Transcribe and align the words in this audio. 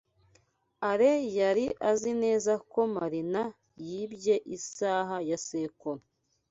Alain 0.89 1.23
yari 1.39 1.65
azi 1.89 2.11
neza 2.23 2.53
ko 2.71 2.79
Marina 2.95 3.43
yibye 3.87 4.35
isaha 4.57 5.17
ya 5.29 5.37
sekuru. 5.47 6.01